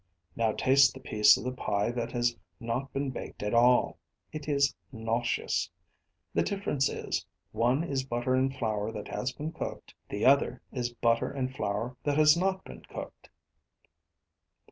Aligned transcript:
Now 0.35 0.51
taste 0.53 0.95
the 0.95 0.99
piece 0.99 1.37
of 1.37 1.43
the 1.43 1.51
pie 1.51 1.91
that 1.91 2.11
has 2.13 2.35
not 2.59 2.91
been 2.91 3.11
baked 3.11 3.43
at 3.43 3.53
all. 3.53 3.99
It 4.31 4.49
is 4.49 4.73
nauseous. 4.91 5.69
The 6.33 6.41
difference 6.41 6.89
is 6.89 7.23
one 7.51 7.83
is 7.83 8.03
butter 8.03 8.33
and 8.33 8.51
flour 8.51 8.91
that 8.91 9.09
has 9.09 9.31
been 9.31 9.51
cooked, 9.51 9.93
the 10.09 10.25
other 10.25 10.59
is 10.71 10.91
butter 10.91 11.29
and 11.29 11.53
flour 11.55 11.95
that 12.01 12.17
has 12.17 12.35
not 12.35 12.63
been 12.63 12.81
cooked. 12.85 13.29